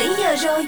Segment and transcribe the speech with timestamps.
[0.00, 0.66] 7 giờ rồi.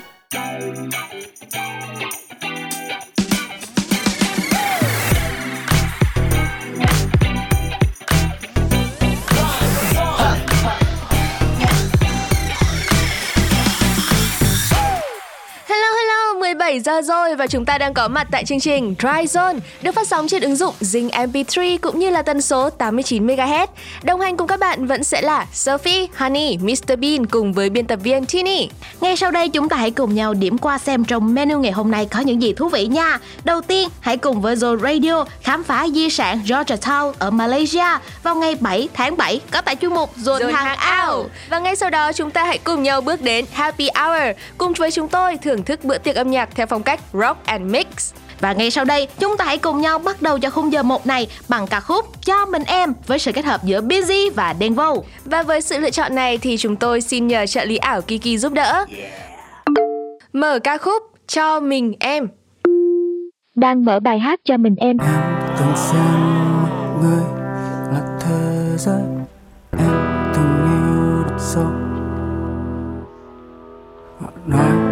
[16.83, 20.09] Giờ rồi và chúng ta đang có mặt tại chương trình Dry Zone được phát
[20.09, 23.67] sóng trên ứng dụng Zing MP3 cũng như là tần số 89 MHz.
[24.03, 27.87] Đồng hành cùng các bạn vẫn sẽ là Sophie, Honey, Mr Bean cùng với biên
[27.87, 28.69] tập viên Tini.
[29.01, 31.91] Ngay sau đây chúng ta hãy cùng nhau điểm qua xem trong menu ngày hôm
[31.91, 33.19] nay có những gì thú vị nha.
[33.45, 38.35] Đầu tiên, hãy cùng với Zone Radio khám phá di sản Georgetown ở Malaysia vào
[38.35, 41.25] ngày 7 tháng 7 có tại chuyên mục Zone, Zone Hàng Ao.
[41.51, 44.91] Và ngay sau đó chúng ta hãy cùng nhau bước đến Happy Hour cùng với
[44.91, 47.87] chúng tôi thưởng thức bữa tiệc âm nhạc theo phong cách rock and mix.
[48.41, 51.07] Và ngay sau đây, chúng ta hãy cùng nhau bắt đầu cho khung giờ 1
[51.07, 54.95] này bằng ca khúc Cho mình em với sự kết hợp giữa Busy và Denvo.
[55.25, 58.39] Và với sự lựa chọn này thì chúng tôi xin nhờ trợ lý ảo Kiki
[58.39, 58.85] giúp đỡ.
[60.33, 62.29] Mở ca khúc Cho mình em.
[63.55, 64.97] Đang mở bài hát cho mình em.
[64.99, 65.23] Em
[65.59, 67.25] từng xem một người
[67.93, 69.03] là thế giới
[69.79, 69.91] Em
[70.35, 71.67] từng yêu được sâu
[74.21, 74.92] Họ nói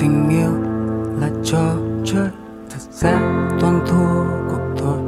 [0.00, 0.50] tình yêu
[1.20, 2.28] là trò chơi.
[2.70, 3.12] Thật ra
[3.60, 4.98] toàn thua cuộc thôi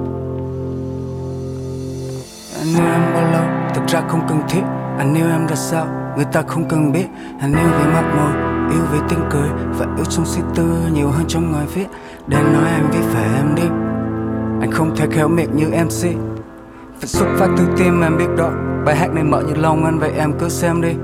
[2.58, 3.70] Anh yêu em bao lâu?
[3.74, 4.62] Thực ra không cần thiết.
[4.98, 5.86] Anh yêu em ra sao?
[6.16, 7.06] Người ta không cần biết.
[7.40, 8.32] Anh yêu vì mắt môi
[8.74, 9.48] yêu vì tiếng cười
[9.78, 11.86] Và yêu trong suy tư nhiều hơn trong ngoài viết.
[12.26, 13.68] Để nói anh viết về em đi.
[14.60, 16.16] Anh không thể khéo miệng như MC
[17.00, 18.50] Phải xuất phát từ tim em biết đó.
[18.84, 20.94] Bài hát này mở như lòng anh vậy em cứ xem đi.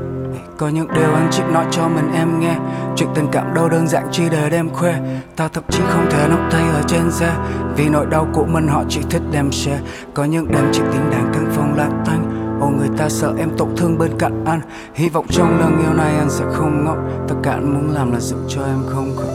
[0.59, 2.55] Có những điều anh chỉ nói cho mình em nghe.
[2.97, 4.95] Chuyện tình cảm đâu đơn giản chỉ để đem khoe
[5.37, 7.35] Ta thậm chí không thể nắm tay ở trên xe.
[7.77, 9.81] Vì nỗi đau của mình họ chỉ thích đem share.
[10.15, 12.59] Có những đêm chỉ tiếng đàn căn phòng lạnh tanh.
[12.61, 14.61] Ô người ta sợ em tổn thương bên cạnh anh.
[14.95, 16.97] Hy vọng trong lần yêu này anh sẽ không ngốc.
[17.29, 19.31] Tất cả anh muốn làm là giúp cho em không khóc.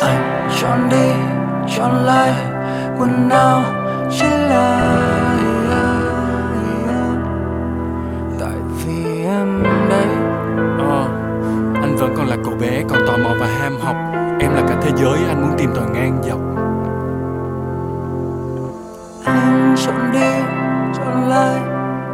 [0.00, 1.10] Anh chọn đi,
[1.76, 2.32] chọn lại
[2.98, 3.62] quần áo
[4.10, 4.96] chỉ là
[13.70, 13.96] ham học.
[14.40, 16.40] Em là cả thế giới anh muốn tìm tòi ngang dọc.
[19.24, 20.30] Anh chọn đi
[20.98, 21.60] chọn lại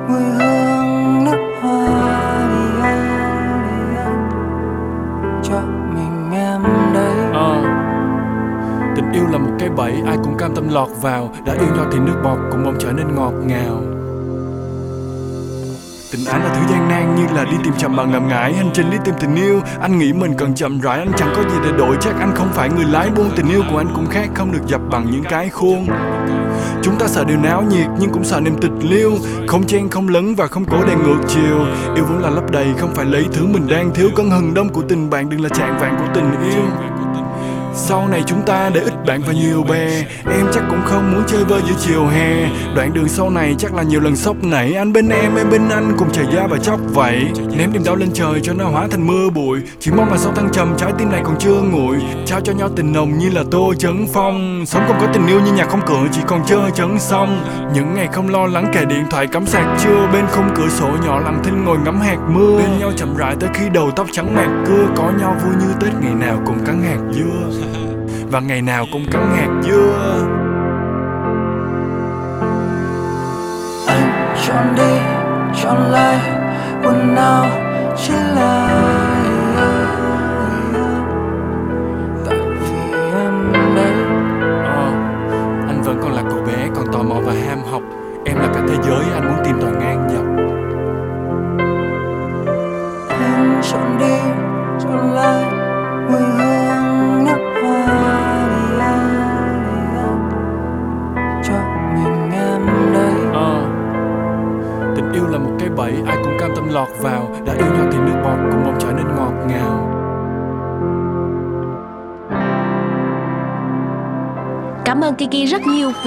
[0.09, 2.49] mùi hương nước hoa
[5.43, 5.61] cho
[5.94, 6.62] mình em
[6.94, 7.33] đây.
[7.33, 7.62] Ờ,
[8.97, 11.31] tình yêu là một cái bẫy ai cũng cam tâm lọt vào.
[11.44, 13.95] Đã yêu nhau thì nước bọt cũng mong trở nên ngọt ngào
[16.12, 18.71] Tình ái là thứ gian nan như là đi tìm chậm bằng ngầm ngại Hành
[18.75, 19.61] trình đi tìm tình yêu.
[19.81, 20.99] Anh nghĩ mình cần chậm rãi.
[20.99, 21.97] Anh chẳng có gì để đổi.
[22.00, 23.31] Chắc anh không phải người lái buôn.
[23.37, 24.28] Tình yêu của anh cũng khác.
[24.34, 25.87] Không được dập bằng những cái khuôn.
[26.83, 29.12] Chúng ta sợ điều náo nhiệt, nhưng cũng sợ niềm tịch liêu.
[29.49, 31.59] Không chen, không lấn và không cố đè ngược chiều.
[31.94, 34.09] Yêu vốn là lấp đầy, không phải lấy thứ mình đang thiếu.
[34.17, 36.62] Cân hừng đông của tình bạn đừng là trạng vạn của tình yêu
[37.76, 40.04] sau này chúng ta để ít bạn và nhiều bè.
[40.31, 42.48] Em chắc cũng không muốn chơi vơi giữa chiều hè.
[42.76, 44.75] Đoạn đường sau này chắc là nhiều lần sốc nảy.
[44.75, 47.26] Anh bên em, em bên anh cùng chảy ra và chóc vậy.
[47.59, 49.59] Ném niềm đau lên trời cho nó hóa thành mưa bụi.
[49.81, 51.97] Chỉ mong là sau thăng trầm trái tim này còn chưa nguội.
[52.26, 54.66] Trao cho nhau tình nồng như là tô chấn phong.
[54.66, 57.44] Sống không có tình yêu như nhạc không cửa chỉ còn chơi chấn xong
[57.75, 60.08] Những ngày không lo lắng kẻ điện thoại cắm sạc chưa.
[60.12, 62.58] Bên khung cửa sổ nhỏ lặng thinh ngồi ngắm hạt mưa.
[62.58, 64.87] Bên nhau chậm rãi tới khi đầu tóc trắng mạc cưa.
[64.97, 67.66] Có nhau vui như Tết ngày nào cùng cắn hạt dưa
[68.31, 70.16] và ngày nào cũng cắn hạt dưa
[73.87, 74.98] anh chọn đi
[75.62, 76.45] chọn lại.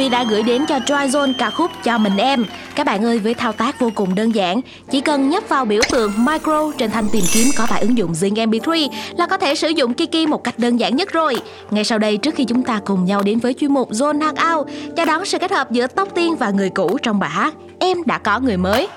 [0.10, 2.46] Đã gửi đến cho Dryzone ca khúc Cho mình em.
[2.76, 4.62] Các bạn ơi, với thao tác vô cùng đơn giản,
[4.92, 8.12] chỉ cần nhấp vào biểu tượng micro trên thanh tìm kiếm có tại ứng dụng
[8.12, 11.36] Zing MP3 là có thể sử dụng Kiki một cách đơn giản nhất rồi.
[11.72, 14.68] Ngay sau đây, trước khi chúng ta cùng nhau đến với chuyên mục Zone Hangout,
[14.96, 17.98] chào đón sự kết hợp giữa Tóc Tiên và người cũ trong bài hát Em
[18.06, 18.88] đã có người mới.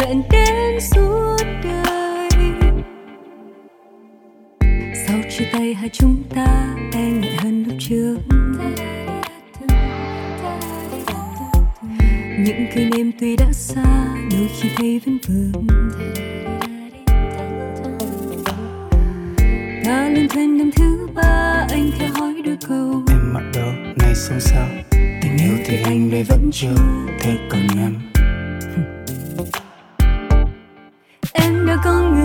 [0.00, 2.28] Vẹn đến suốt đời.
[5.06, 8.16] Sau chia tay hai chúng ta e ngại hơn lúc trước.
[12.38, 15.66] Những kỷ niệm tuy đã xa, đôi khi thấy vẫn vương.
[19.84, 23.02] Ta lên thuyền đêm thứ ba, anh khẽ hỏi đôi câu.
[23.08, 26.76] Em mặc đầu ngày sống sao tình yêu thì anh đây vẫn chưa
[27.20, 28.11] thế còn em
[31.84, 32.21] em đã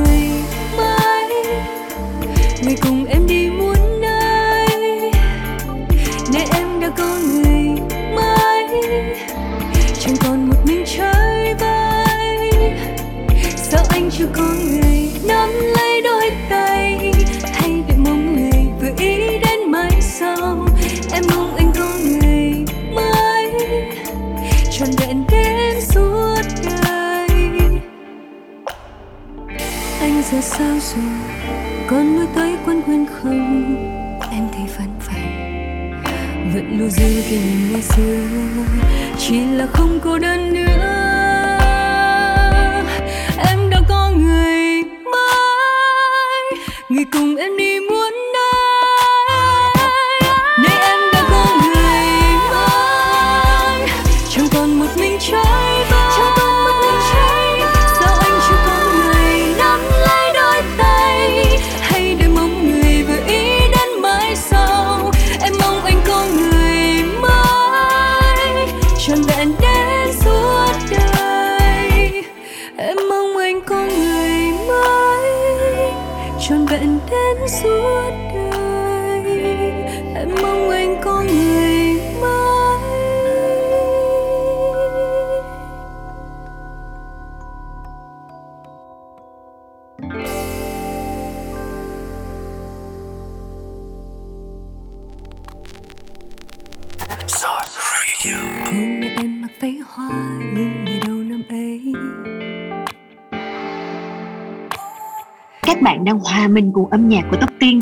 [106.07, 107.80] đang hòa mình cùng âm nhạc của Tóc Tiên.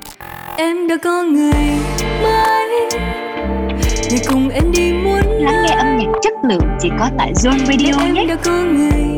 [0.58, 1.54] em đã có người
[2.24, 2.90] mới
[4.10, 7.66] người cùng em đi muôn Lắng nghe âm nhạc chất lượng chỉ có tại Zone
[7.66, 8.26] Radio em nhé.
[8.26, 9.15] đã có người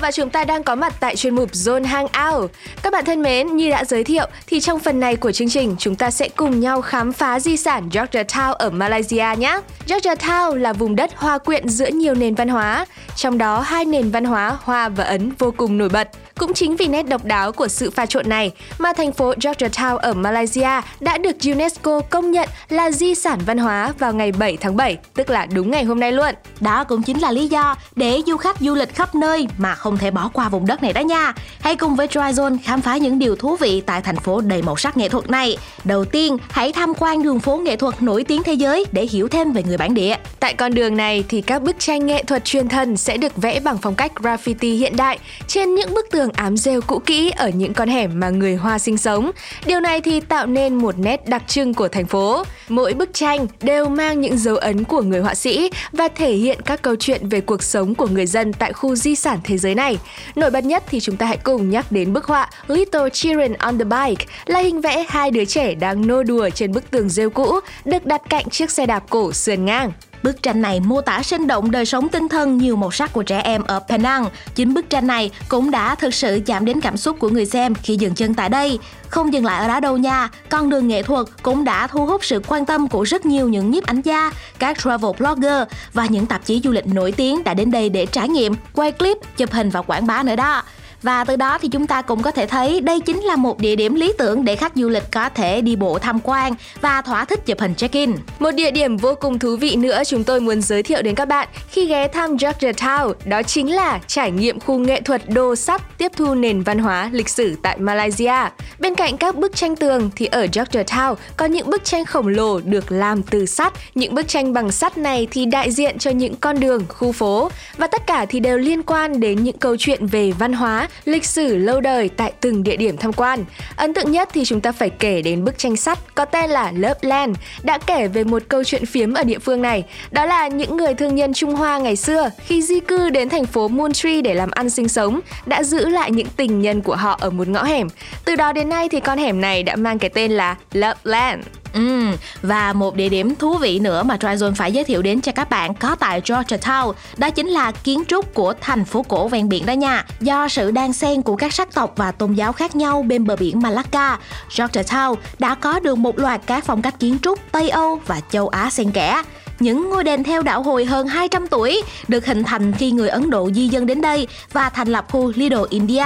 [0.00, 2.50] và chúng ta đang có mặt tại chuyên mục Zone Hangout.
[2.82, 5.76] Các bạn thân mến, như đã giới thiệu thì trong phần này của chương trình
[5.78, 9.60] chúng ta sẽ cùng nhau khám phá di sản Georgetown ở Malaysia nhé.
[9.86, 12.86] Georgetown là vùng đất hòa quyện giữa nhiều nền văn hóa,
[13.16, 16.08] trong đó hai nền văn hóa Hoa và Ấn vô cùng nổi bật.
[16.38, 19.96] Cũng chính vì nét độc đáo của sự pha trộn này mà thành phố Yogyakarta
[19.96, 24.56] ở Malaysia đã được UNESCO công nhận là di sản văn hóa vào ngày 7
[24.56, 26.34] tháng 7, tức là đúng ngày hôm nay luôn.
[26.60, 29.98] Đó cũng chính là lý do để du khách du lịch khắp nơi mà không
[29.98, 31.32] thể bỏ qua vùng đất này đó nha.
[31.60, 34.76] Hãy cùng với Tryzone khám phá những điều thú vị tại thành phố đầy màu
[34.76, 35.56] sắc nghệ thuật này.
[35.84, 39.28] Đầu tiên, hãy tham quan đường phố nghệ thuật nổi tiếng thế giới để hiểu
[39.28, 40.16] thêm về người bản địa.
[40.40, 43.60] Tại con đường này thì các bức tranh nghệ thuật truyền thần sẽ được vẽ
[43.60, 47.48] bằng phong cách graffiti hiện đại trên những bức tường ám rêu cũ kỹ ở
[47.48, 49.30] những con hẻm mà người Hoa sinh sống.
[49.66, 52.42] Điều này thì tạo nên một nét đặc trưng của thành phố.
[52.68, 56.58] Mỗi bức tranh đều mang những dấu ấn của người họa sĩ và thể hiện
[56.64, 59.74] các câu chuyện về cuộc sống của người dân tại khu di sản thế giới
[59.74, 59.98] này.
[60.36, 63.78] Nổi bật nhất thì chúng ta hãy cùng nhắc đến bức họa Little Children on
[63.78, 67.30] the Bike, là hình vẽ hai đứa trẻ đang nô đùa trên bức tường rêu
[67.30, 69.92] cũ, được đặt cạnh chiếc xe đạp cổ sườn ngang.
[70.22, 73.22] Bức tranh này mô tả sinh động đời sống tinh thần nhiều màu sắc của
[73.22, 74.28] trẻ em ở Penang.
[74.54, 77.74] Chính bức tranh này cũng đã thực sự chạm đến cảm xúc của người xem
[77.74, 78.78] khi dừng chân tại đây.
[79.08, 82.24] Không dừng lại ở đó đâu nha, con đường nghệ thuật cũng đã thu hút
[82.24, 86.26] sự quan tâm của rất nhiều những nhiếp ảnh gia, các travel blogger và những
[86.26, 89.52] tạp chí du lịch nổi tiếng đã đến đây để trải nghiệm, quay clip, chụp
[89.52, 90.62] hình và quảng bá nữa đó.
[91.02, 93.76] Và từ đó thì chúng ta cũng có thể thấy đây chính là một địa
[93.76, 97.24] điểm lý tưởng để khách du lịch có thể đi bộ tham quan và thỏa
[97.24, 98.14] thích chụp hình check-in.
[98.38, 101.28] Một địa điểm vô cùng thú vị nữa chúng tôi muốn giới thiệu đến các
[101.28, 105.98] bạn khi ghé thăm Georgetown đó chính là trải nghiệm khu nghệ thuật đồ sắt
[105.98, 108.34] tiếp thu nền văn hóa lịch sử tại Malaysia.
[108.78, 112.60] Bên cạnh các bức tranh tường thì ở Georgetown có những bức tranh khổng lồ
[112.60, 113.72] được làm từ sắt.
[113.94, 117.50] Những bức tranh bằng sắt này thì đại diện cho những con đường, khu phố
[117.76, 121.24] và tất cả thì đều liên quan đến những câu chuyện về văn hóa, lịch
[121.24, 123.44] sử lâu đời tại từng địa điểm tham quan.
[123.76, 126.72] Ấn tượng nhất thì chúng ta phải kể đến bức tranh sắt có tên là
[126.72, 129.84] Love Land, đã kể về một câu chuyện phiếm ở địa phương này.
[130.10, 133.46] Đó là những người thương nhân Trung Hoa ngày xưa, khi di cư đến thành
[133.46, 137.18] phố Moontree để làm ăn sinh sống, đã giữ lại những tình nhân của họ
[137.20, 137.88] ở một ngõ hẻm.
[138.24, 141.44] Từ đó đến nay thì con hẻm này đã mang cái tên là Love Land.
[141.78, 145.32] Ừ, và một địa điểm thú vị nữa mà Tryzone phải giới thiệu đến cho
[145.32, 149.48] các bạn có tại Georgetown đó chính là kiến trúc của thành phố cổ ven
[149.48, 150.04] biển đó nha.
[150.20, 153.36] Do sự đan xen của các sắc tộc và tôn giáo khác nhau bên bờ
[153.36, 154.18] biển Malacca,
[154.50, 158.48] Georgetown đã có được một loạt các phong cách kiến trúc Tây Âu và châu
[158.48, 159.22] Á xen kẽ.
[159.60, 163.30] Những ngôi đền theo đạo hồi hơn 200 tuổi được hình thành khi người Ấn
[163.30, 166.04] Độ di dân đến đây và thành lập khu Little India.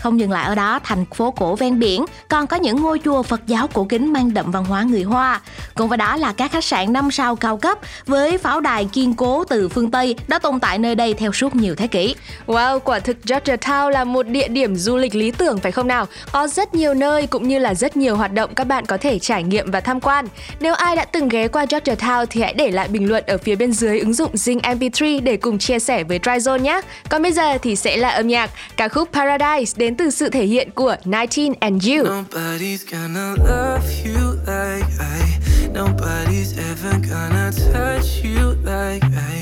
[0.00, 3.22] Không dừng lại ở đó, thành phố cổ ven biển còn có những ngôi chùa
[3.22, 5.40] Phật giáo cổ kính mang đậm văn hóa người Hoa.
[5.74, 9.14] Cùng với đó là các khách sạn 5 sao cao cấp với pháo đài kiên
[9.14, 12.14] cố từ phương Tây đã tồn tại nơi đây theo suốt nhiều thế kỷ.
[12.46, 16.06] Wow, quả thực Georgetown là một địa điểm du lịch lý tưởng phải không nào?
[16.32, 19.18] Có rất nhiều nơi cũng như là rất nhiều hoạt động các bạn có thể
[19.18, 20.26] trải nghiệm và tham quan.
[20.60, 23.56] Nếu ai đã từng ghé qua Georgetown thì hãy để lại bình luận ở phía
[23.56, 26.80] bên dưới ứng dụng Zing MP3 để cùng chia sẻ với Tryzone nhé.
[27.08, 30.44] Còn bây giờ thì sẽ là âm nhạc ca khúc Paradise đến từ sự thể
[30.44, 32.04] hiện của 19 and You.
[32.04, 35.34] Nobody's gonna love you like I.
[35.74, 39.40] Nobody's ever gonna touch you like I.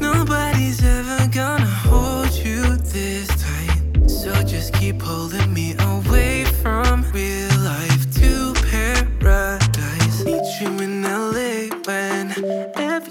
[0.00, 3.80] Nobody's ever gonna hold you this tight.
[4.08, 5.49] So just keep holding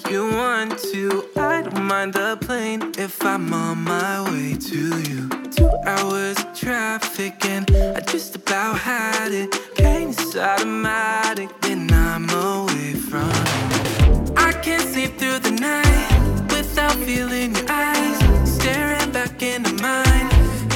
[0.09, 1.25] you want to.
[1.35, 5.29] I don't mind the plane if I'm on my way to you.
[5.51, 9.49] Two hours of traffic and I just about had it.
[9.75, 14.33] Pain is automatic, then I'm away from you.
[14.35, 20.29] I can't sleep through the night without feeling your eyes staring back into mine.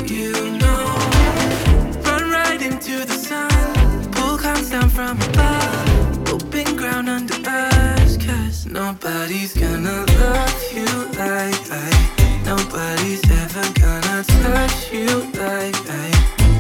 [0.06, 0.84] You know,
[2.06, 8.03] run right into the sun, pull clouds down from above, open ground under us.
[8.54, 10.86] Nobody's gonna love you
[11.18, 11.90] like I.
[12.46, 15.08] Nobody's ever gonna touch you
[15.42, 16.10] like I.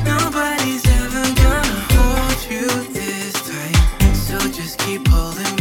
[0.03, 4.15] Nobody's ever gonna hold you this tight.
[4.15, 5.52] So just keep holding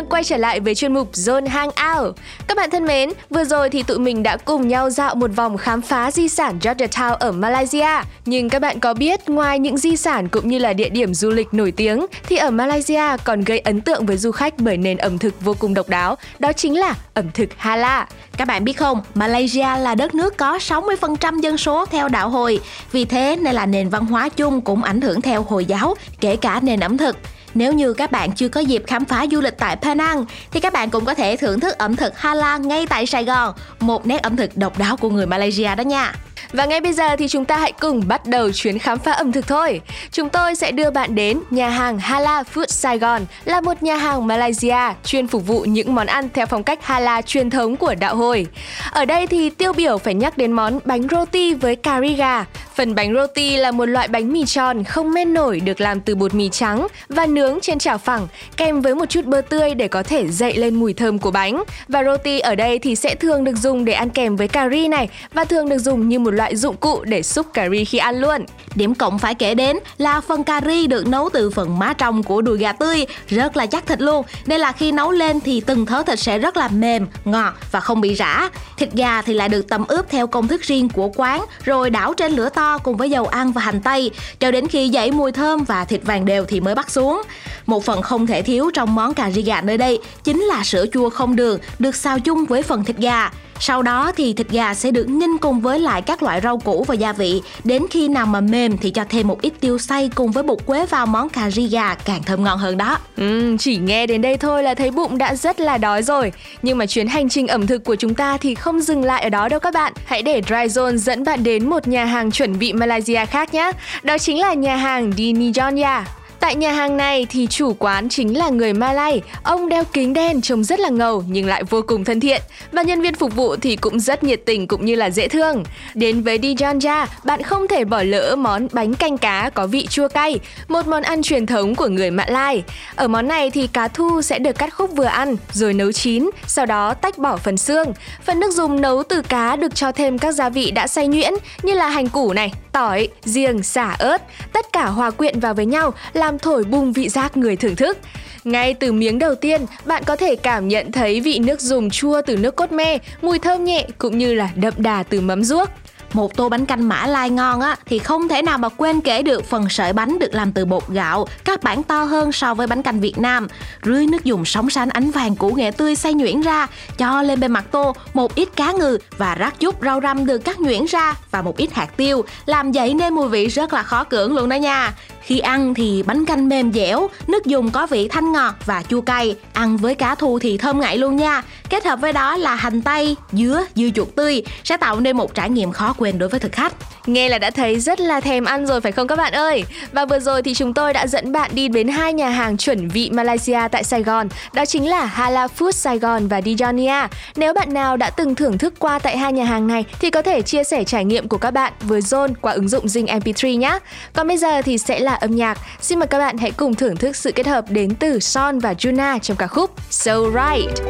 [0.00, 2.16] đang quay trở lại với chuyên mục Zone Hangout.
[2.46, 5.56] Các bạn thân mến, vừa rồi thì tụi mình đã cùng nhau dạo một vòng
[5.56, 8.02] khám phá di sản Georgetown ở Malaysia.
[8.26, 11.30] Nhưng các bạn có biết ngoài những di sản cũng như là địa điểm du
[11.30, 14.96] lịch nổi tiếng thì ở Malaysia còn gây ấn tượng với du khách bởi nền
[14.96, 18.06] ẩm thực vô cùng độc đáo, đó chính là ẩm thực Hala.
[18.36, 22.60] Các bạn biết không, Malaysia là đất nước có 60% dân số theo đạo Hồi.
[22.92, 26.36] Vì thế nên là nền văn hóa chung cũng ảnh hưởng theo Hồi giáo, kể
[26.36, 27.16] cả nền ẩm thực.
[27.54, 30.72] Nếu như các bạn chưa có dịp khám phá du lịch tại Penang thì các
[30.72, 34.22] bạn cũng có thể thưởng thức ẩm thực Hala ngay tại Sài Gòn, một nét
[34.22, 36.12] ẩm thực độc đáo của người Malaysia đó nha.
[36.52, 39.32] Và ngay bây giờ thì chúng ta hãy cùng bắt đầu chuyến khám phá ẩm
[39.32, 39.80] thực thôi.
[40.12, 43.96] Chúng tôi sẽ đưa bạn đến nhà hàng Hala Food Sài Gòn là một nhà
[43.96, 47.94] hàng Malaysia chuyên phục vụ những món ăn theo phong cách Hala truyền thống của
[47.94, 48.46] đạo Hồi.
[48.90, 52.44] Ở đây thì tiêu biểu phải nhắc đến món bánh roti với cà ri gà.
[52.74, 56.14] Phần bánh roti là một loại bánh mì tròn không men nổi được làm từ
[56.14, 58.26] bột mì trắng và nướng trên chảo phẳng
[58.56, 61.62] kèm với một chút bơ tươi để có thể dậy lên mùi thơm của bánh.
[61.88, 64.88] Và roti ở đây thì sẽ thường được dùng để ăn kèm với cà ri
[64.88, 67.84] này và thường được dùng như một một loại dụng cụ để xúc cà ri
[67.84, 68.44] khi ăn luôn.
[68.74, 72.22] Điểm cộng phải kể đến là phần cà ri được nấu từ phần má trong
[72.22, 74.26] của đùi gà tươi, rất là chắc thịt luôn.
[74.46, 77.80] Nên là khi nấu lên thì từng thớ thịt sẽ rất là mềm, ngọt và
[77.80, 78.48] không bị rã.
[78.76, 82.14] Thịt gà thì lại được tẩm ướp theo công thức riêng của quán, rồi đảo
[82.14, 85.32] trên lửa to cùng với dầu ăn và hành tây, cho đến khi dậy mùi
[85.32, 87.22] thơm và thịt vàng đều thì mới bắt xuống.
[87.66, 90.84] Một phần không thể thiếu trong món cà ri gà nơi đây chính là sữa
[90.92, 93.30] chua không đường được xào chung với phần thịt gà.
[93.62, 96.84] Sau đó thì thịt gà sẽ được ninh cùng với lại các loại rau củ
[96.84, 97.42] và gia vị.
[97.64, 100.66] Đến khi nào mà mềm thì cho thêm một ít tiêu xay cùng với bột
[100.66, 102.98] quế vào món cà ri gà càng thơm ngon hơn đó.
[103.16, 106.32] Ừ, chỉ nghe đến đây thôi là thấy bụng đã rất là đói rồi.
[106.62, 109.28] Nhưng mà chuyến hành trình ẩm thực của chúng ta thì không dừng lại ở
[109.28, 109.92] đó đâu các bạn.
[110.06, 113.72] Hãy để Dry Zone dẫn bạn đến một nhà hàng chuẩn bị Malaysia khác nhé.
[114.02, 116.02] Đó chính là nhà hàng Di Nijonya.
[116.40, 119.22] Tại nhà hàng này thì chủ quán chính là người Malay.
[119.42, 122.42] Ông đeo kính đen trông rất là ngầu nhưng lại vô cùng thân thiện.
[122.72, 125.64] Và nhân viên phục vụ thì cũng rất nhiệt tình cũng như là dễ thương.
[125.94, 130.08] Đến với Dijanja, bạn không thể bỏ lỡ món bánh canh cá có vị chua
[130.08, 132.62] cay, một món ăn truyền thống của người Malay.
[132.96, 136.30] Ở món này thì cá thu sẽ được cắt khúc vừa ăn rồi nấu chín,
[136.46, 137.92] sau đó tách bỏ phần xương.
[138.26, 141.32] Phần nước dùng nấu từ cá được cho thêm các gia vị đã xay nhuyễn
[141.62, 144.22] như là hành củ này, tỏi, riềng, xả ớt.
[144.52, 145.92] Tất cả hòa quyện vào với nhau
[146.30, 147.98] làm thổi bùng vị giác người thưởng thức.
[148.44, 152.22] Ngay từ miếng đầu tiên, bạn có thể cảm nhận thấy vị nước dùng chua
[152.26, 155.68] từ nước cốt me, mùi thơm nhẹ cũng như là đậm đà từ mắm ruốc.
[156.12, 159.22] Một tô bánh canh mã lai ngon á thì không thể nào mà quên kể
[159.22, 162.66] được phần sợi bánh được làm từ bột gạo, các bản to hơn so với
[162.66, 163.48] bánh canh Việt Nam.
[163.84, 166.66] Rưới nước dùng sóng sánh ánh vàng củ nghệ tươi xay nhuyễn ra,
[166.98, 170.38] cho lên bề mặt tô một ít cá ngừ và rắc chút rau răm được
[170.38, 173.82] cắt nhuyễn ra và một ít hạt tiêu, làm dậy nên mùi vị rất là
[173.82, 174.92] khó cưỡng luôn đó nha.
[175.22, 179.00] Khi ăn thì bánh canh mềm dẻo, nước dùng có vị thanh ngọt và chua
[179.00, 181.42] cay, ăn với cá thu thì thơm ngậy luôn nha.
[181.68, 185.34] Kết hợp với đó là hành tây, dứa, dưa chuột tươi sẽ tạo nên một
[185.34, 186.74] trải nghiệm khó quên đối với thực khách.
[187.06, 189.64] Nghe là đã thấy rất là thèm ăn rồi phải không các bạn ơi?
[189.92, 192.88] Và vừa rồi thì chúng tôi đã dẫn bạn đi đến hai nhà hàng chuẩn
[192.88, 197.08] vị Malaysia tại Sài Gòn, đó chính là Hala Food Sài Gòn và Dijonia.
[197.36, 200.22] Nếu bạn nào đã từng thưởng thức qua tại hai nhà hàng này thì có
[200.22, 203.58] thể chia sẻ trải nghiệm của các bạn với Zone qua ứng dụng Zing MP3
[203.58, 203.78] nhé.
[204.12, 205.58] Còn bây giờ thì sẽ là âm nhạc.
[205.80, 208.72] Xin mời các bạn hãy cùng thưởng thức sự kết hợp đến từ Son và
[208.72, 210.80] Juna trong ca khúc So Right.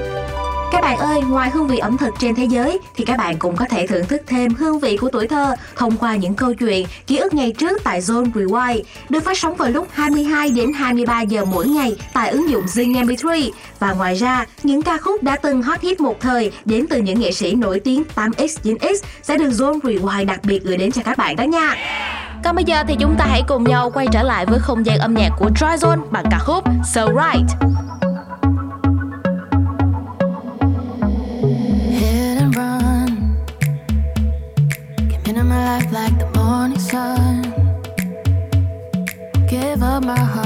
[0.72, 3.56] Các bạn ơi, ngoài hương vị ẩm thực trên thế giới thì các bạn cũng
[3.56, 6.87] có thể thưởng thức thêm hương vị của tuổi thơ thông qua những câu chuyện,
[7.06, 11.20] ký ức ngày trước tại Zone Rewind được phát sóng vào lúc 22 đến 23
[11.20, 15.37] giờ mỗi ngày tại ứng dụng Zing MP3 và ngoài ra, những ca khúc đã
[15.37, 19.37] từng hot hit một thời đến từ những nghệ sĩ nổi tiếng 8X, 9X sẽ
[19.37, 21.76] được Zone Rewind đặc biệt gửi đến cho các bạn đó nha.
[22.44, 24.98] Còn bây giờ thì chúng ta hãy cùng nhau quay trở lại với không gian
[24.98, 27.70] âm nhạc của Tryzone bằng ca khúc So Right.
[35.92, 37.42] like the morning sun.
[39.48, 40.39] Give up my heart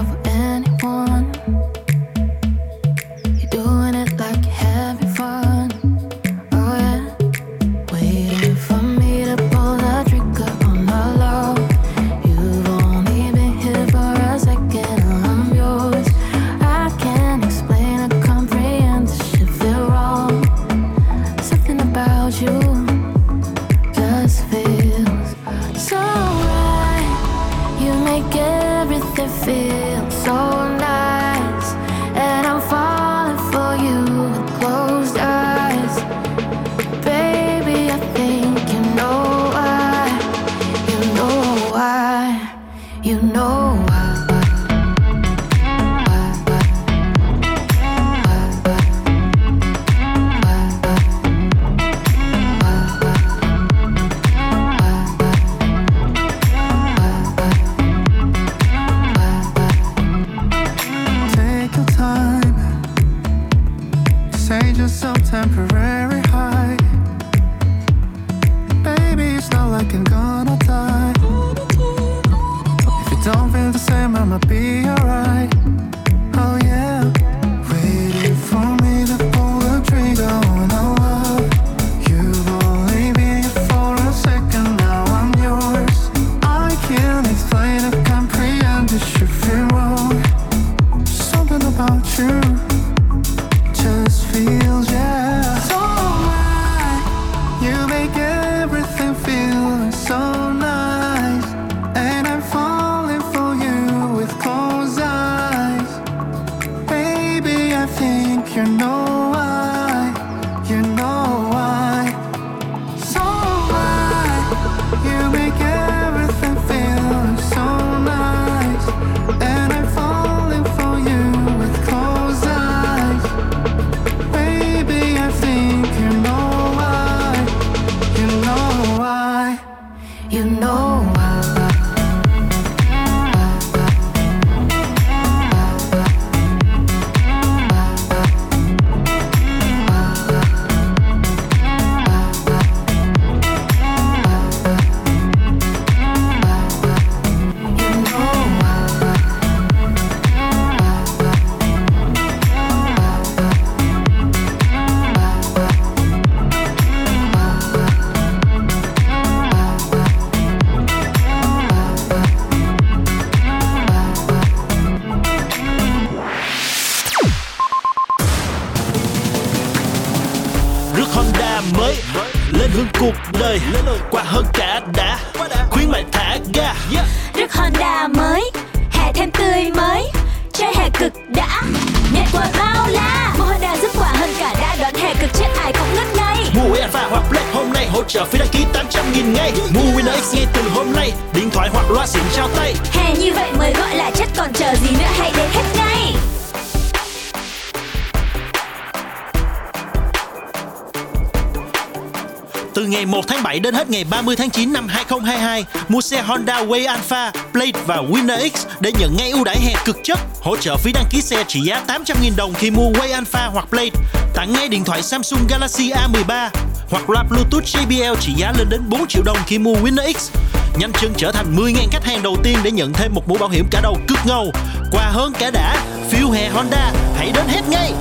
[202.75, 206.23] Từ ngày 1 tháng 7 đến hết ngày 30 tháng 9 năm 2022, mua xe
[206.23, 210.19] Honda Way Alpha, Blade và Winner X để nhận ngay ưu đãi hè cực chất,
[210.43, 213.71] hỗ trợ phí đăng ký xe trị giá 800.000 đồng khi mua Way Alpha hoặc
[213.71, 213.91] Blade,
[214.35, 216.49] tặng ngay điện thoại Samsung Galaxy A13
[216.91, 220.31] hoặc loa Bluetooth JBL trị giá lên đến 4 triệu đồng khi mua Winner X.
[220.79, 223.49] Nhanh chân trở thành 10.000 khách hàng đầu tiên để nhận thêm một mũ bảo
[223.49, 224.53] hiểm cả đầu cực ngầu.
[224.93, 227.93] Quà hơn cả đã, phiêu hè Honda, hãy đến hết ngay!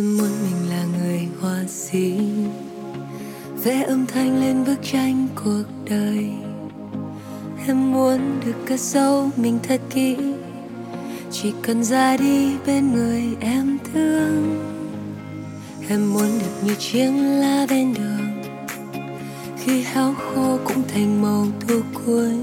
[0.00, 2.14] Em muốn mình là người họa sĩ.
[3.64, 6.30] Vẽ âm thanh lên bức tranh cuộc đời.
[7.66, 10.16] Em muốn được cất giấu mình thật kỹ.
[11.30, 14.58] Chỉ cần ra đi bên người em thương.
[15.88, 17.10] Em muốn được như chiếc
[17.40, 18.42] lá bên đường.
[19.58, 22.34] Khi héo khô cũng thành màu thu cuối.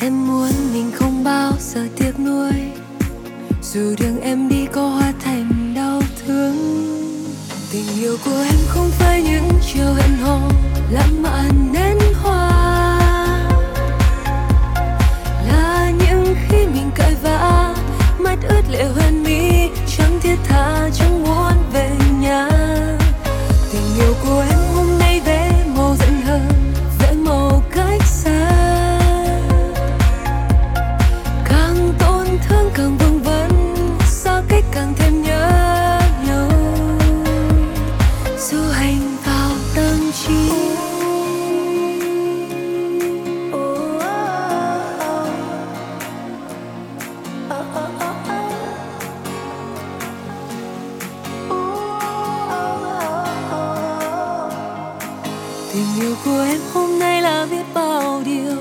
[0.00, 2.52] Em muốn mình không bao giờ tiếc nuối
[3.62, 6.56] dù đường em đi có hóa thành đau thương,
[7.72, 10.40] tình yêu của em không phải những chiều hẹn hò,
[10.90, 12.98] lãng mạn nến hoa.
[15.48, 17.74] Là những khi mình cãi vã,
[18.18, 22.48] mắt ướt lệ hoen mi chẳng thiết tha chẳng muốn về nhà.
[23.72, 24.61] Tình yêu của em
[56.24, 58.56] của em hôm nay là biết bao điều.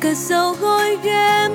[0.00, 1.52] Cất dấu gối ghém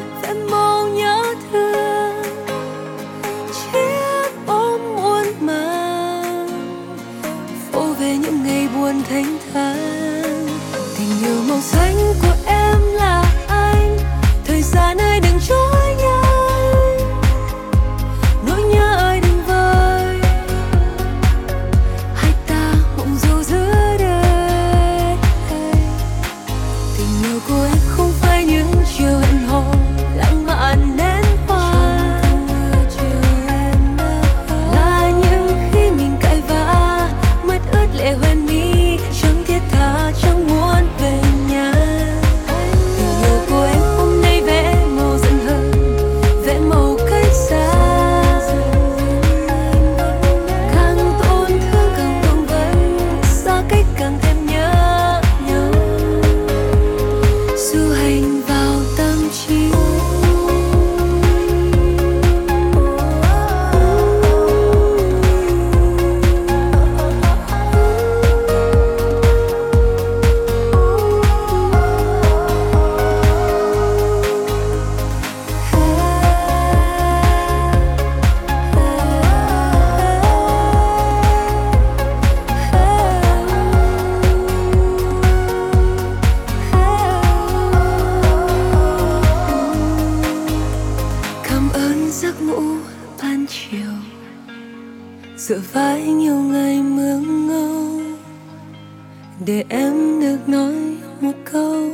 [99.39, 100.75] để em được nói
[101.21, 101.89] một câu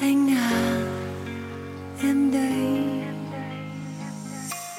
[0.00, 0.80] anh à
[2.02, 2.82] em đây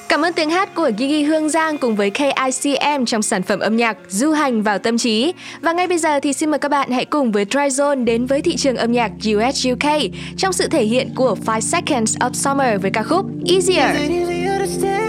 [0.08, 3.76] Cảm ơn tiếng hát của Gigi Hương Giang cùng với KICM trong sản phẩm âm
[3.76, 5.32] nhạc Du hành vào tâm trí.
[5.60, 8.42] Và ngay bây giờ thì xin mời các bạn hãy cùng với Tryzone đến với
[8.42, 9.90] thị trường âm nhạc US UK
[10.36, 14.10] trong sự thể hiện của 5 Seconds of Summer với ca khúc Easier.
[14.60, 15.03] Is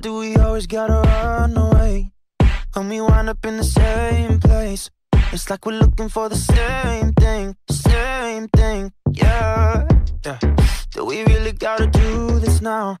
[0.00, 2.10] do we always gotta run away
[2.72, 4.88] when we wind up in the same place?
[5.32, 9.86] It's like we're looking for the same thing, same thing, yeah.
[10.92, 12.96] Do we really gotta do this now.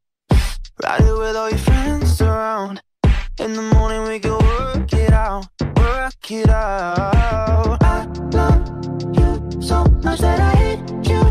[0.84, 2.82] Ride it with all your friends around.
[3.38, 7.82] In the morning we can work it out, work it out.
[7.82, 8.68] I love
[9.16, 11.22] you so much that I hate you.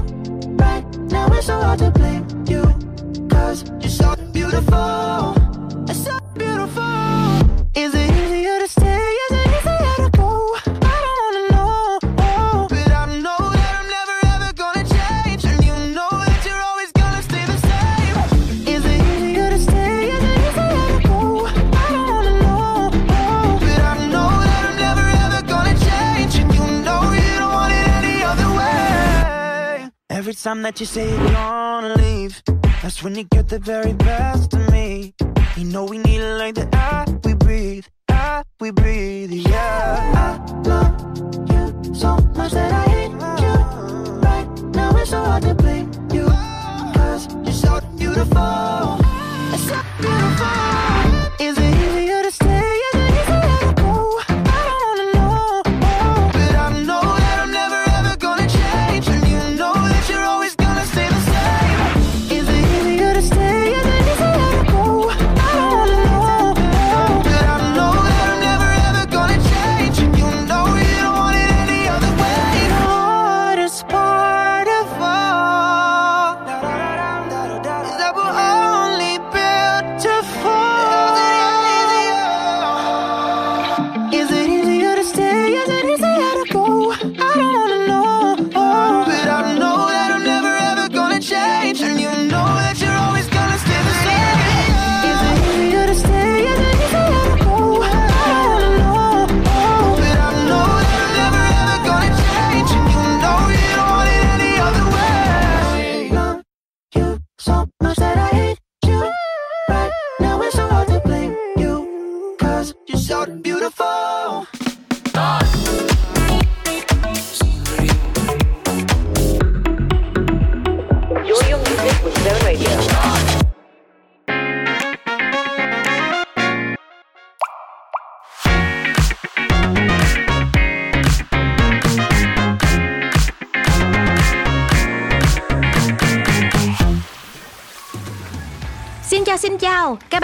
[0.57, 2.63] Right now it's so hard to blame you.
[3.29, 5.38] Cause you're so beautiful.
[30.19, 32.43] Every time that you say you're gonna leave,
[32.83, 35.15] that's when you get the very best of me.
[35.59, 40.39] You know we need it like the air we breathe, air we breathe, yeah.
[40.39, 40.95] I love
[41.51, 43.11] you so much that I hate
[43.43, 43.55] you.
[44.21, 46.27] Right now it's so hard to blame you,
[46.95, 48.99] cause you're so beautiful.
[49.51, 51.45] It's so beautiful.
[51.45, 52.18] Is it easier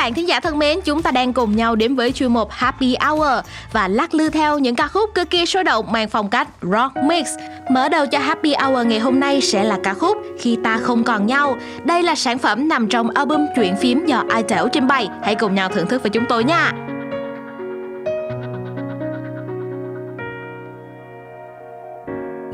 [0.06, 2.96] bạn thính giả thân mến, chúng ta đang cùng nhau đến với chuyên mục Happy
[3.06, 6.48] Hour và lắc lư theo những ca khúc cực kỳ sôi động mang phong cách
[6.62, 7.28] rock mix.
[7.70, 11.04] Mở đầu cho Happy Hour ngày hôm nay sẽ là ca khúc Khi ta không
[11.04, 11.58] còn nhau.
[11.84, 15.08] Đây là sản phẩm nằm trong album truyện phím do Itel trình bày.
[15.24, 16.72] Hãy cùng nhau thưởng thức với chúng tôi nha.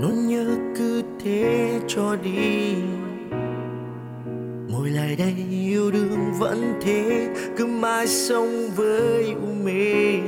[0.01, 0.45] nỗi nhớ
[0.77, 2.75] cứ thế cho đi
[4.91, 7.27] lại đây, yêu đương vẫn thế,
[7.57, 10.19] cứ mãi sống với u mê.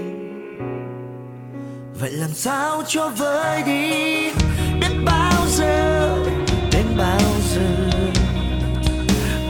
[1.99, 4.29] Vậy làm sao cho vơi đi?
[4.81, 6.17] Biết bao giờ,
[6.71, 7.19] đến bao
[7.53, 7.89] giờ?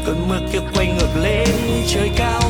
[0.06, 1.49] Cơn mưa kia quay ngược lên
[1.88, 2.41] trời cao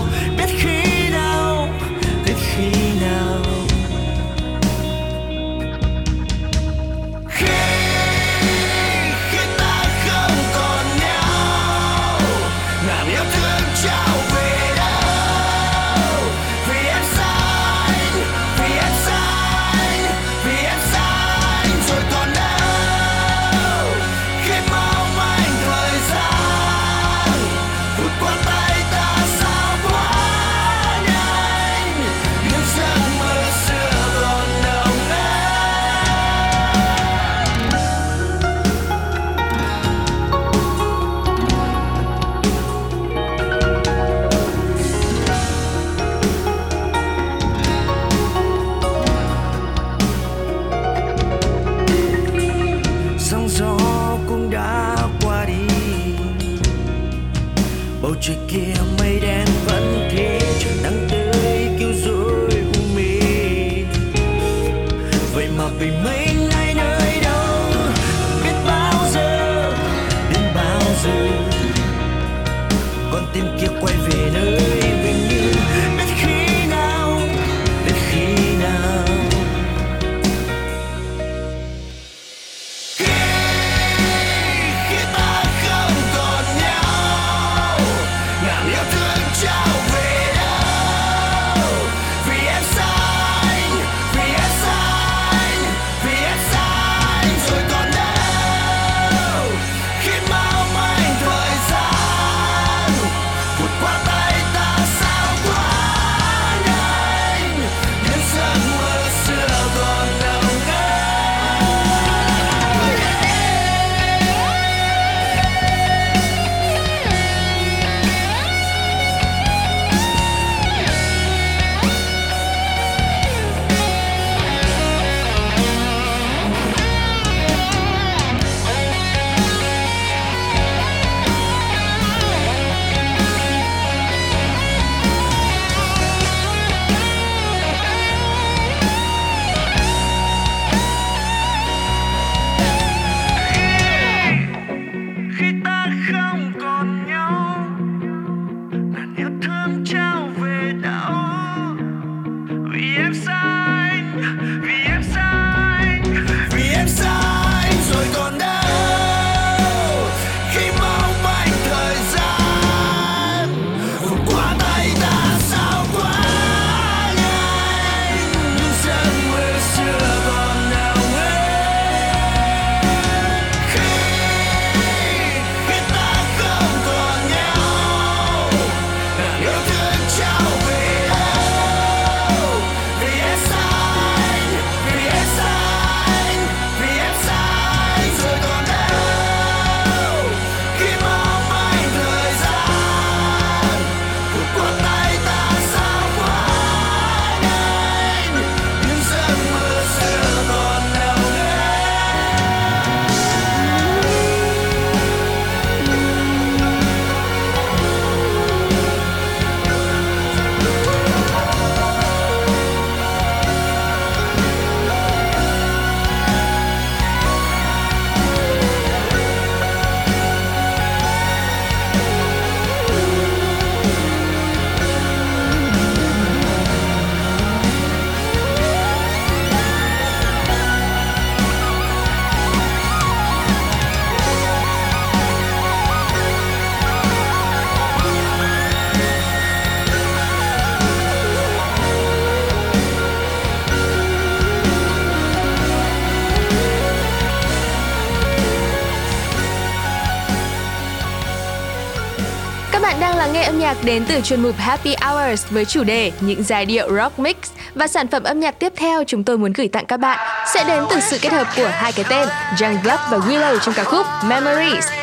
[253.85, 257.35] đến từ chuyên mục Happy Hours với chủ đề những giai điệu rock mix
[257.75, 260.19] và sản phẩm âm nhạc tiếp theo chúng tôi muốn gửi tặng các bạn
[260.53, 262.29] sẽ đến từ sự kết hợp của hai cái tên
[262.61, 265.02] Youngblood và Willow trong ca khúc Memories.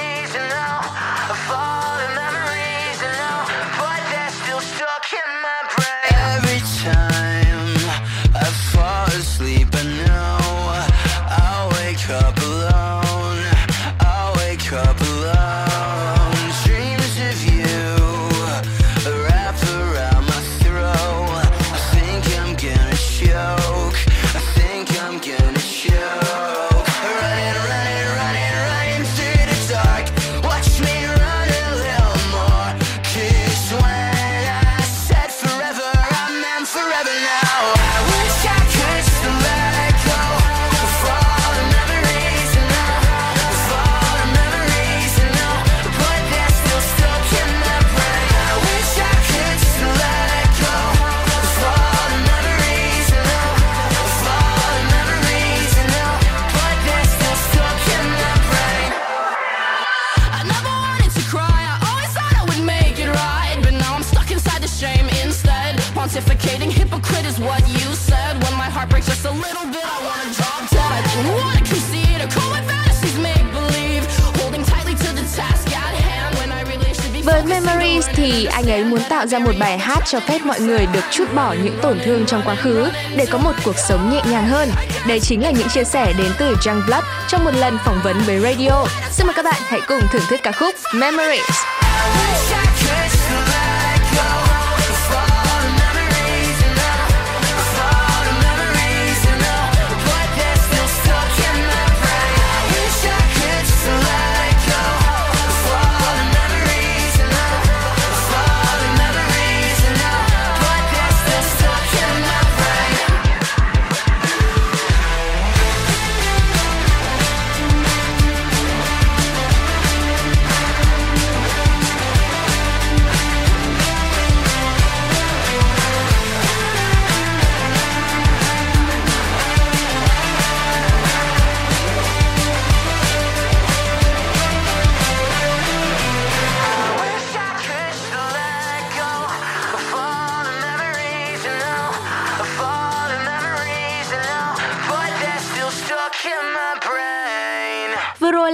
[78.44, 81.54] anh ấy muốn tạo ra một bài hát cho phép mọi người được chút bỏ
[81.62, 84.70] những tổn thương trong quá khứ để có một cuộc sống nhẹ nhàng hơn.
[85.06, 88.16] Đây chính là những chia sẻ đến từ Young Blood trong một lần phỏng vấn
[88.26, 88.84] với Radio.
[89.10, 91.50] Xin mời các bạn hãy cùng thưởng thức ca khúc Memories.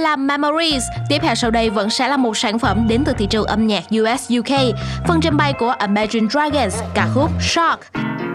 [0.07, 0.83] là Memories.
[1.09, 3.67] Tiếp theo sau đây vẫn sẽ là một sản phẩm đến từ thị trường âm
[3.67, 4.75] nhạc US UK,
[5.07, 7.79] phần trình bày của Imagine Dragons, ca khúc Shock.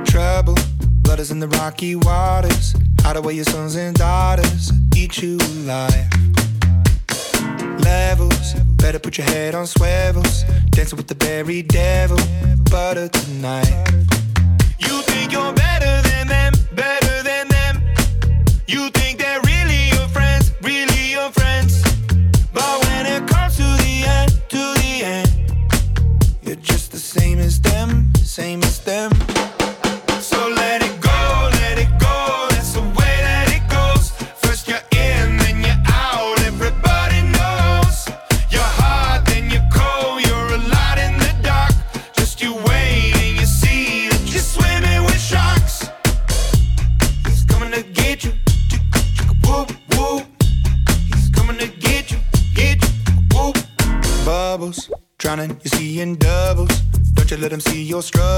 [0.05, 0.62] Trouble,
[1.05, 2.75] blood is in the rocky waters.
[3.05, 6.07] Hide away your sons and daughters, eat you alive.
[7.85, 10.45] Levels, better put your head on swivels.
[10.77, 12.18] Dancing with the very devil,
[12.70, 13.89] butter tonight.
[14.79, 17.83] You think you're better than them, better than them.
[18.66, 19.32] You think that
[58.03, 58.32] struggle.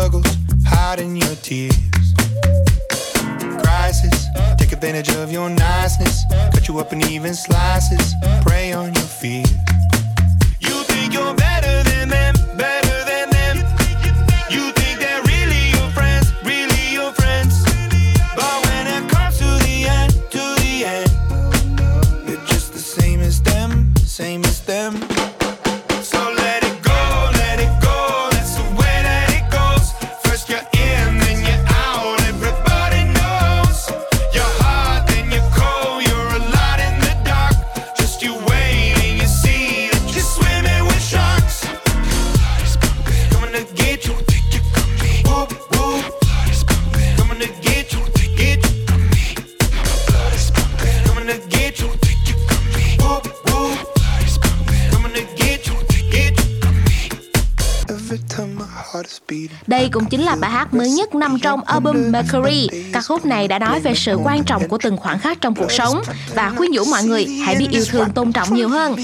[61.05, 62.69] nhất nằm trong album Mercury.
[62.93, 65.73] Ca khúc này đã nói về sự quan trọng của từng khoảng khắc trong cuộc
[65.73, 66.03] sống
[66.35, 68.97] và khuyến nhủ mọi người hãy biết yêu thương tôn trọng nhiều hơn.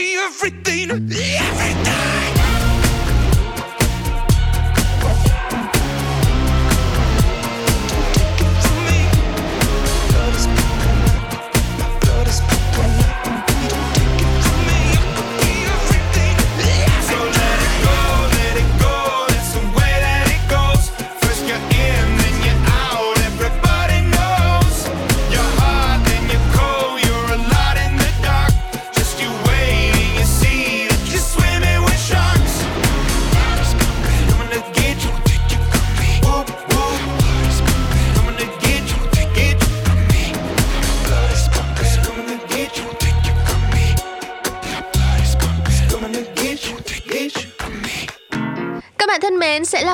[0.00, 2.07] Everything, everything.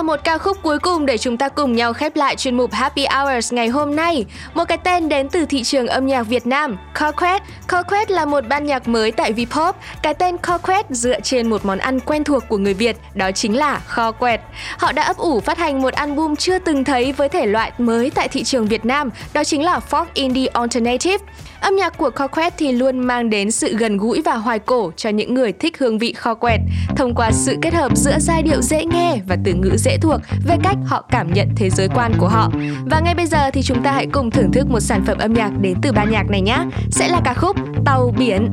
[0.07, 3.07] Một ca khúc cuối cùng để chúng ta cùng nhau khép lại chuyên mục Happy
[3.07, 4.27] Hours ngày hôm nay.
[4.55, 7.45] Một cái tên đến từ thị trường âm nhạc Việt Nam, Coquette.
[7.69, 9.77] Coquette là một ban nhạc mới tại Vpop.
[10.03, 13.57] Cái tên Coquette dựa trên một món ăn quen thuộc của người Việt, đó chính
[13.57, 14.41] là kho quẹt.
[14.79, 18.11] Họ đã ấp ủ phát hành một album chưa từng thấy với thể loại mới
[18.11, 21.25] tại thị trường Việt Nam, đó chính là Folk Indie Alternative.
[21.65, 24.93] Âm nhạc của kho quẹt thì luôn mang đến sự gần gũi và hoài cổ
[24.97, 26.61] cho những người thích hương vị kho quẹt
[26.97, 30.21] thông qua sự kết hợp giữa giai điệu dễ nghe và từ ngữ dễ thuộc
[30.47, 32.51] về cách họ cảm nhận thế giới quan của họ.
[32.91, 35.33] Và ngay bây giờ thì chúng ta hãy cùng thưởng thức một sản phẩm âm
[35.33, 36.59] nhạc đến từ ban nhạc này nhé.
[36.91, 38.53] Sẽ là ca khúc Tàu Biển.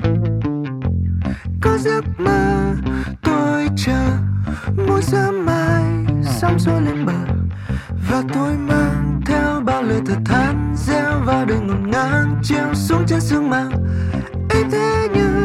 [1.61, 2.73] có giấc mơ,
[3.21, 4.07] tôi chờ
[4.87, 5.83] mỗi sớm mai
[6.23, 7.40] sóng xô lên bờ
[8.11, 13.03] và tôi mang theo bao lời thở than gieo vào đời ngổn ngang treo xuống
[13.07, 13.71] chân sương màu.
[14.49, 15.40] Ấy thế nhưng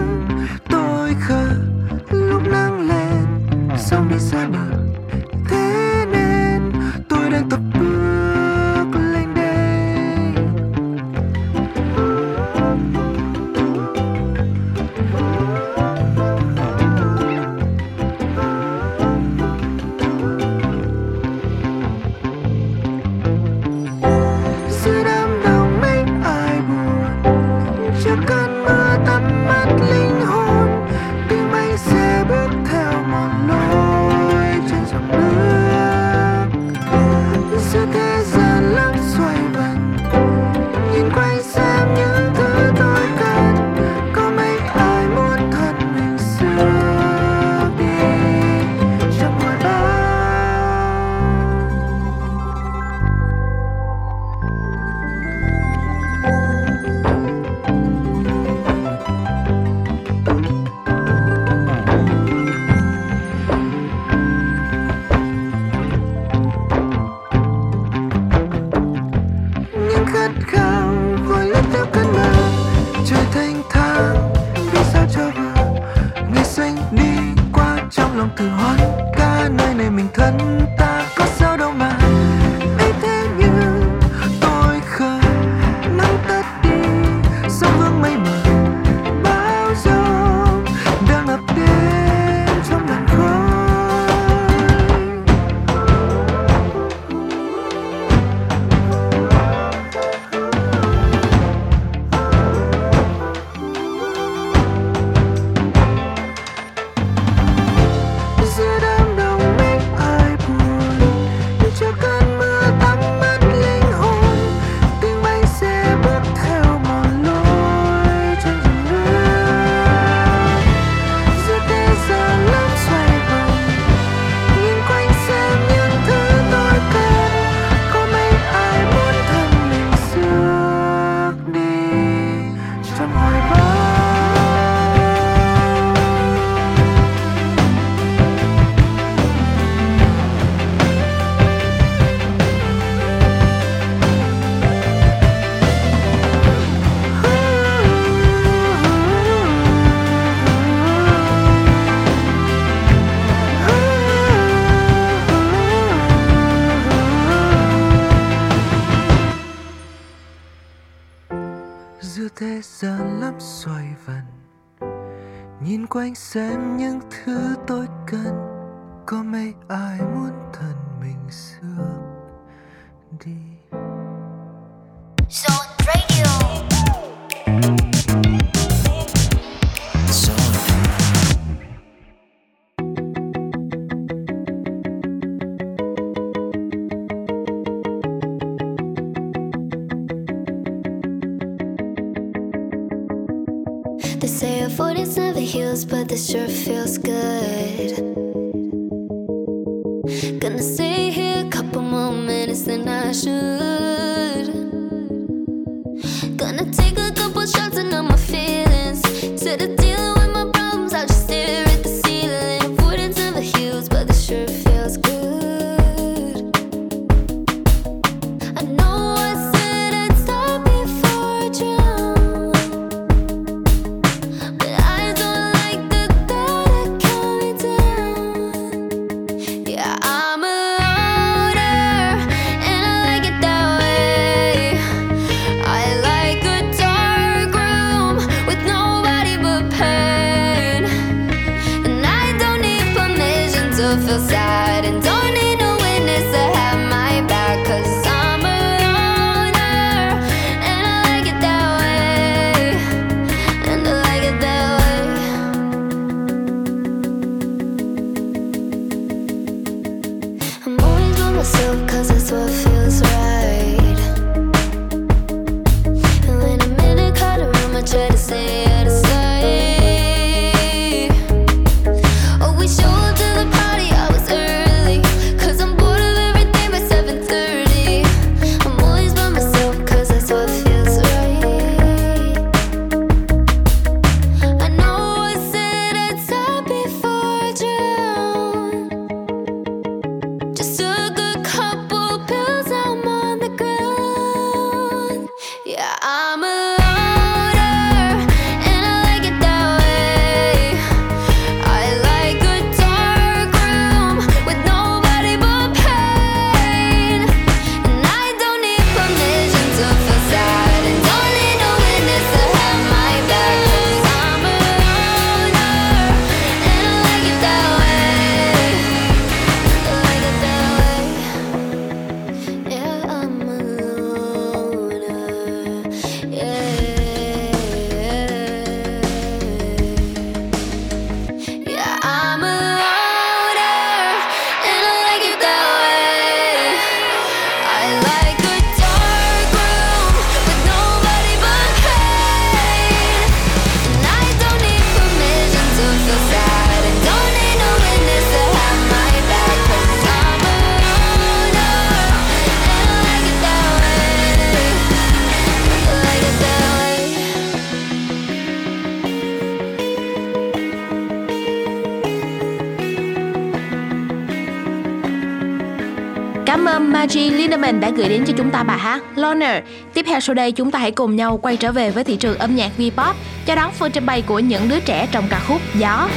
[367.06, 369.62] Margie Lindemann đã gửi đến cho chúng ta bài hát Loner.
[369.94, 372.38] Tiếp theo sau đây chúng ta hãy cùng nhau quay trở về với thị trường
[372.38, 373.14] âm nhạc V-pop,
[373.46, 376.08] cho đón phần trình bày của những đứa trẻ trong ca khúc Gió.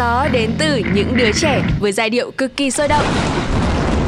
[0.00, 3.04] Gió đến từ những đứa trẻ với giai điệu cực kỳ sôi động.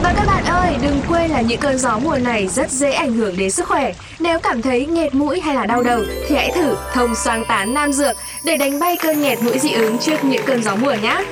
[0.02, 3.12] Và các bạn ơi, đừng quên là những cơn gió mùa này rất dễ ảnh
[3.12, 3.92] hưởng đến sức khỏe.
[4.20, 7.74] Nếu cảm thấy nghẹt mũi hay là đau đầu thì hãy thử thông xoang tán
[7.74, 10.94] nam dược để đánh bay cơn nghẹt mũi dị ứng trước những cơn gió mùa
[11.02, 11.24] nhé.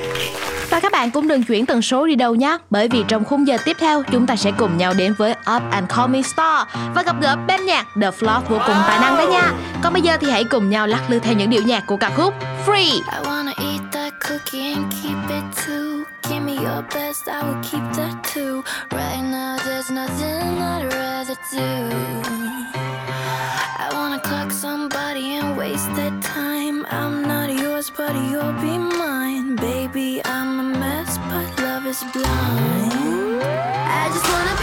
[0.70, 3.46] Và các bạn cũng đừng chuyển tần số đi đâu nhé Bởi vì trong khung
[3.46, 7.02] giờ tiếp theo Chúng ta sẽ cùng nhau đến với Up and Coming Star Và
[7.02, 9.52] gặp gỡ band nhạc The Flock vô cùng tài năng đấy nha
[9.82, 12.10] Còn bây giờ thì hãy cùng nhau lắc lư theo những điệu nhạc của ca
[12.16, 12.34] khúc
[12.66, 13.69] Free I wanna eat
[14.30, 16.06] cookie and keep it too.
[16.28, 18.62] Give me your best, I will keep that too.
[18.92, 21.68] Right now, there's nothing I'd rather do.
[23.84, 26.86] I wanna clock somebody and waste their time.
[26.90, 29.56] I'm not yours, but you'll be mine.
[29.56, 33.42] Baby, I'm a mess, but love is blind.
[33.98, 34.59] I just wanna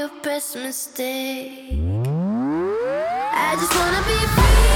[0.00, 1.74] your best mistake.
[3.34, 4.69] I just wanna be free.